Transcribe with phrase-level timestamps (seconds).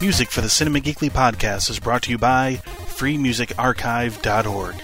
[0.00, 4.74] Music for the Cinema Geekly podcast is brought to you by freemusicarchive.org.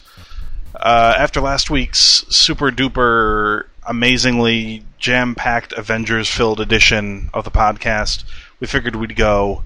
[0.76, 8.24] Uh, after last week's super duper, amazingly jam packed Avengers filled edition of the podcast,
[8.60, 9.62] we figured we'd go,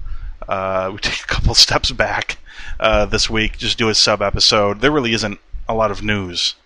[0.46, 2.36] uh, we'd take a couple steps back
[2.78, 4.82] uh, this week, just do a sub episode.
[4.82, 6.56] There really isn't a lot of news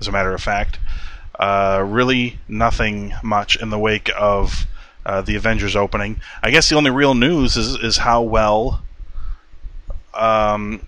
[0.00, 0.78] as a matter of fact.
[1.38, 4.66] Uh, really, nothing much in the wake of
[5.06, 6.20] uh, the Avengers opening.
[6.42, 8.82] I guess the only real news is is how well.
[10.14, 10.84] Um,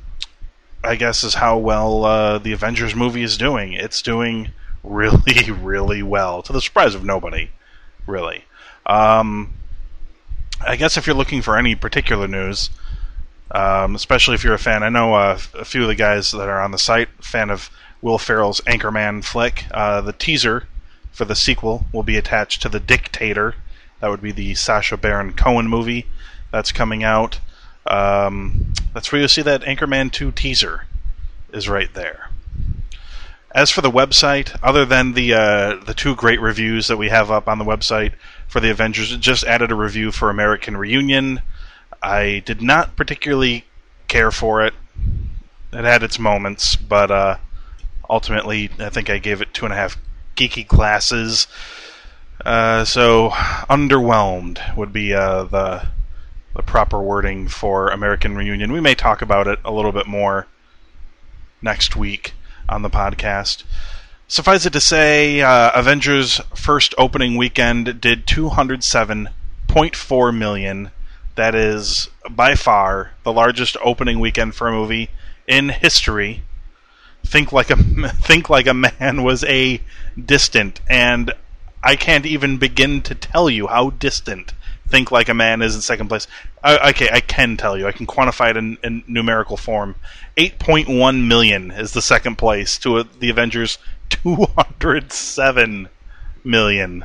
[0.83, 3.75] I guess is how well uh, the Avengers movie is doing.
[3.75, 4.50] It's doing
[4.83, 7.50] really, really well, to the surprise of nobody,
[8.06, 8.44] really.
[8.86, 9.55] Um,
[10.66, 12.70] I guess if you're looking for any particular news,
[13.50, 16.48] um, especially if you're a fan, I know uh, a few of the guys that
[16.48, 17.70] are on the site, fan of
[18.03, 19.67] Will Ferrell's Anchorman flick.
[19.70, 20.67] Uh, the teaser
[21.12, 23.55] for the sequel will be attached to The Dictator.
[24.01, 26.06] That would be the Sacha Baron Cohen movie
[26.51, 27.41] that's coming out.
[27.87, 30.87] Um, that's where you'll see that Anchorman 2 teaser
[31.53, 32.31] is right there.
[33.53, 37.33] As for the website, other than the uh, the two great reviews that we have
[37.33, 38.12] up on the website
[38.47, 41.43] for the Avengers, it just added a review for American Reunion.
[42.00, 43.65] I did not particularly
[44.06, 44.75] care for it.
[45.72, 47.37] It had its moments, but uh,
[48.10, 49.97] ultimately, I think I gave it two and a half
[50.37, 51.47] geeky classes.
[52.44, 55.87] Uh, so, underwhelmed would be uh, the
[56.54, 58.72] the proper wording for American Reunion.
[58.72, 60.47] We may talk about it a little bit more
[61.62, 62.34] next week
[62.69, 63.62] on the podcast.
[64.27, 70.91] Suffice it to say, uh, Avengers' first opening weekend did 207.4 million.
[71.37, 75.09] That is by far the largest opening weekend for a movie
[75.47, 76.42] in history.
[77.25, 77.76] Think like a
[78.22, 79.81] think like a man was a
[80.22, 81.32] distant, and
[81.82, 84.53] I can't even begin to tell you how distant
[84.91, 86.26] Think Like a Man is in second place.
[86.64, 87.86] Uh, okay, I can tell you.
[87.86, 89.94] I can quantify it in, in numerical form.
[90.36, 93.78] 8.1 million is the second place to a, the Avengers
[94.10, 95.88] 207
[96.42, 97.04] million.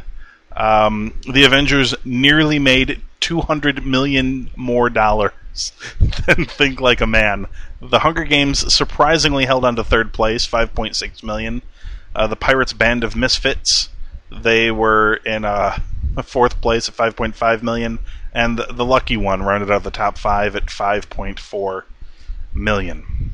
[0.57, 5.31] Um, the Avengers nearly made 200 million more dollars
[5.99, 7.47] than Think Like a Man.
[7.81, 11.63] The Hunger Games surprisingly held on to third place, 5.6 million.
[12.15, 13.89] Uh, the Pirates Band of Misfits,
[14.31, 15.79] they were in uh,
[16.23, 17.97] fourth place at 5.5 million,
[18.31, 21.81] and the, the lucky one rounded out the top five at 5.4
[22.53, 23.31] million.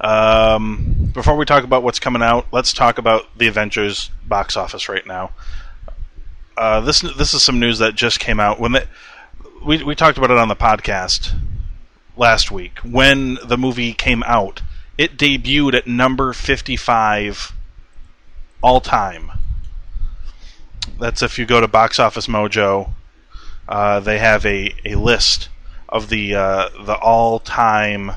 [0.00, 4.88] Um, before we talk about what's coming out, let's talk about the Avengers box office
[4.88, 5.32] right now.
[6.56, 8.86] Uh, this this is some news that just came out when the,
[9.64, 11.34] we we talked about it on the podcast
[12.16, 14.62] last week when the movie came out.
[14.96, 17.52] It debuted at number 55
[18.62, 19.32] all time.
[21.00, 22.92] That's if you go to Box Office Mojo,
[23.68, 25.48] uh, they have a, a list
[25.88, 28.12] of the uh, the all time.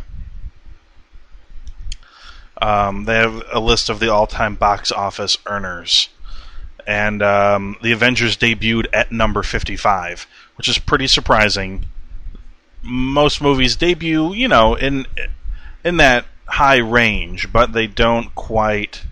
[2.62, 6.10] Um, they have a list of the all time box office earners,
[6.88, 10.26] and um, the Avengers debuted at number fifty five,
[10.56, 11.86] which is pretty surprising.
[12.82, 15.06] Most movies debut, you know, in
[15.84, 19.04] in that high range, but they don't quite,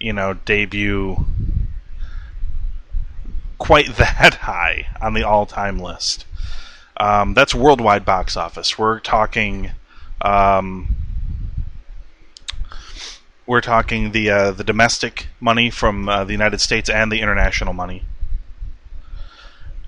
[0.00, 1.24] you know, debut
[3.58, 6.26] quite that high on the all-time list.
[6.96, 8.76] Um, that's worldwide box office.
[8.76, 9.70] We're talking.
[10.20, 10.96] Um,
[13.48, 17.72] we're talking the uh, the domestic money from uh, the United States and the international
[17.72, 18.04] money,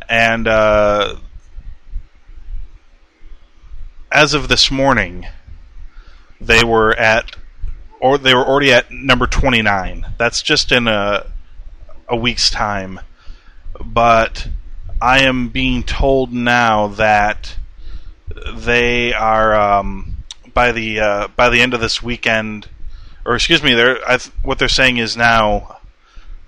[0.08, 1.14] and uh,
[4.10, 5.26] as of this morning,
[6.40, 7.36] they were at
[8.00, 10.06] or they were already at number twenty nine.
[10.18, 11.30] That's just in a
[12.08, 12.98] a week's time
[13.84, 14.48] but
[15.00, 17.56] I am being told now that
[18.54, 20.16] they are um,
[20.52, 22.68] by the uh, by the end of this weekend,
[23.24, 25.76] or excuse me, they're th- what they're saying is now.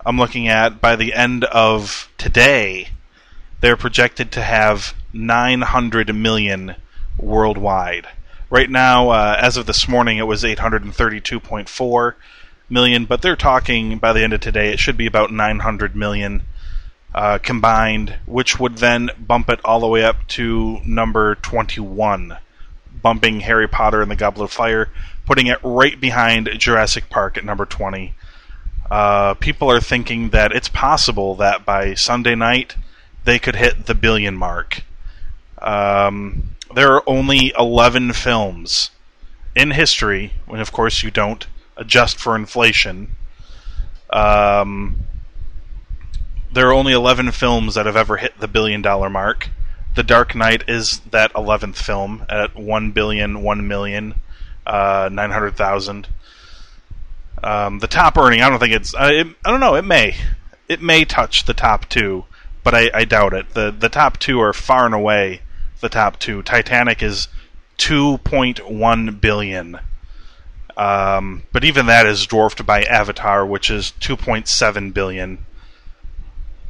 [0.05, 2.89] I'm looking at by the end of today,
[3.61, 6.75] they're projected to have 900 million
[7.19, 8.09] worldwide.
[8.51, 12.15] Right now, uh, as of this morning, it was 832.4
[12.69, 16.43] million, but they're talking by the end of today, it should be about 900 million
[17.15, 22.37] uh, combined, which would then bump it all the way up to number 21,
[23.03, 24.89] bumping Harry Potter and the Goblet of Fire,
[25.27, 28.15] putting it right behind Jurassic Park at number 20.
[28.91, 32.77] Uh, people are thinking that it's possible that by Sunday night
[33.25, 34.83] they could hit the billion mark.
[35.59, 38.91] Um, there are only 11 films
[39.55, 41.47] in history, when of course you don't
[41.77, 43.17] adjust for inflation.
[44.11, 44.97] Um,
[46.53, 49.49] there are only 11 films that have ever hit the billion dollar mark.
[49.95, 54.15] The Dark Knight is that 11th film at 1 billion, 1 million,
[54.67, 56.09] uh, 900,000.
[57.43, 58.95] Um, the top earning, I don't think it's.
[58.95, 59.75] Uh, it, I don't know.
[59.75, 60.17] It may,
[60.69, 62.25] it may touch the top two,
[62.63, 63.51] but I, I doubt it.
[63.55, 65.43] the The top two are far and away
[65.81, 66.43] the top two.
[66.43, 67.29] Titanic is
[67.79, 69.81] 2.1 billion,
[70.77, 75.45] um, but even that is dwarfed by Avatar, which is 2.7 billion.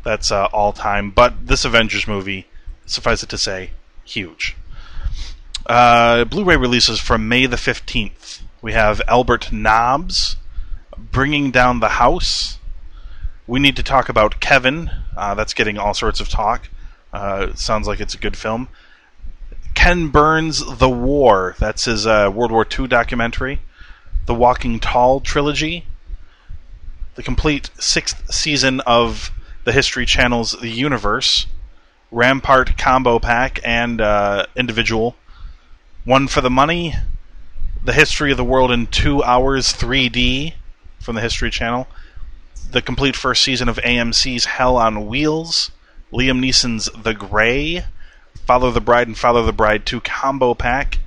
[0.05, 1.11] That's uh, all time.
[1.11, 2.47] But this Avengers movie,
[2.93, 3.71] suffice it to say,
[4.05, 4.57] huge.
[5.67, 8.43] Uh, Blu-ray releases from May the 15th.
[8.61, 10.37] We have Albert Nobbs
[10.97, 12.59] bringing down the house.
[13.47, 14.91] We need to talk about Kevin.
[15.17, 16.69] Uh, that's getting all sorts of talk.
[17.13, 18.69] Uh, sounds like it's a good film.
[19.75, 21.57] Ken Burns' The War.
[21.59, 23.61] That's his uh, World War II documentary.
[24.27, 25.87] The Walking Tall trilogy.
[27.15, 29.31] The complete sixth season of
[29.65, 31.47] the History Channel's The Universe.
[32.13, 35.17] Rampart Combo Pack and uh, Individual.
[36.05, 36.95] One for the Money.
[37.85, 40.53] The History of the World in Two Hours 3D
[41.01, 41.89] from the History Channel,
[42.71, 45.73] the complete first season of AMC's Hell on Wheels,
[46.13, 47.85] Liam Neeson's The Grey,
[48.47, 50.99] Father of the Bride and Father of the Bride 2 combo pack,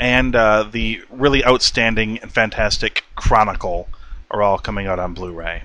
[0.00, 3.88] and uh, the really outstanding and fantastic Chronicle
[4.30, 5.62] are all coming out on Blu ray.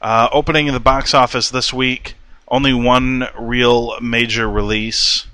[0.00, 2.14] Uh, opening in the box office this week,
[2.50, 5.26] only one real major release,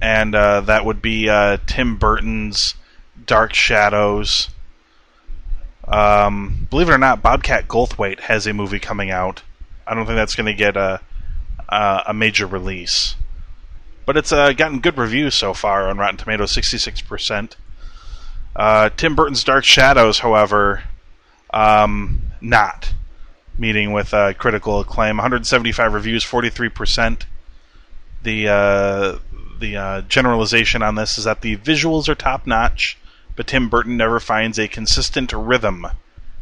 [0.00, 2.74] and uh, that would be uh, Tim Burton's
[3.26, 4.48] Dark Shadows.
[5.86, 9.42] Um, believe it or not, Bobcat Goldthwait has a movie coming out.
[9.86, 11.00] I don't think that's going to get a
[11.68, 13.16] a major release,
[14.06, 17.56] but it's uh, gotten good reviews so far on Rotten Tomatoes, sixty six percent.
[18.54, 20.84] Uh, Tim Burton's Dark Shadows, however,
[21.52, 22.94] um, not
[23.58, 25.16] meeting with uh, critical acclaim.
[25.16, 27.26] 175 reviews, 43 percent.
[28.22, 29.18] The uh,
[29.60, 32.98] the uh, generalization on this is that the visuals are top notch
[33.36, 35.86] but Tim Burton never finds a consistent rhythm,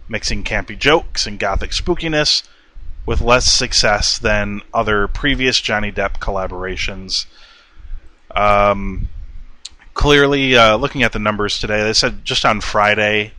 [0.08, 2.42] mixing campy jokes and gothic spookiness
[3.06, 7.26] with less success than other previous Johnny Depp collaborations.
[8.34, 9.08] Um,
[9.94, 13.32] clearly, uh, looking at the numbers today, they said just on Friday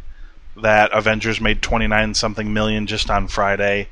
[0.62, 3.90] that Avengers made 29 something million just on Friday.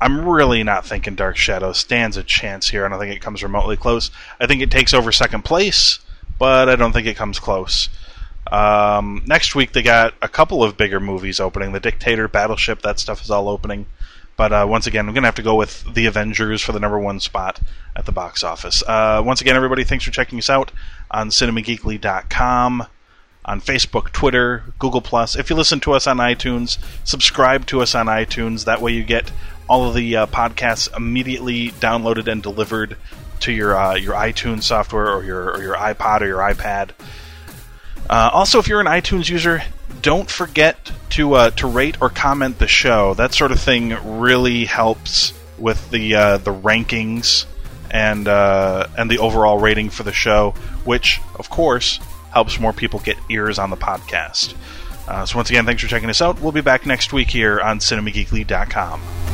[0.00, 2.84] I'm really not thinking Dark Shadow stands a chance here.
[2.84, 4.10] I don't think it comes remotely close.
[4.38, 5.98] I think it takes over second place,
[6.38, 7.88] but I don't think it comes close.
[8.50, 11.72] Um, next week they got a couple of bigger movies opening.
[11.72, 13.86] The Dictator, Battleship, that stuff is all opening.
[14.36, 16.80] But uh, once again, I'm going to have to go with The Avengers for the
[16.80, 17.58] number one spot
[17.96, 18.82] at the box office.
[18.86, 20.72] Uh, once again, everybody, thanks for checking us out
[21.10, 22.86] on cinemageekly.com,
[23.46, 25.36] on Facebook, Twitter, Google Plus.
[25.36, 28.64] If you listen to us on iTunes, subscribe to us on iTunes.
[28.64, 29.30] That way, you get
[29.68, 32.96] all of the uh, podcasts immediately downloaded and delivered
[33.40, 36.90] to your uh, your iTunes software or your or your iPod or your iPad.
[38.10, 39.62] Uh, also, if you're an iTunes user,
[40.02, 43.14] don't forget to uh, to rate or comment the show.
[43.14, 47.46] That sort of thing really helps with the uh, the rankings
[47.90, 50.52] and uh, and the overall rating for the show,
[50.84, 52.00] which of course
[52.36, 54.54] helps more people get ears on the podcast.
[55.08, 56.38] Uh, so once again, thanks for checking us out.
[56.38, 59.25] We'll be back next week here on CinemaGeekly.com.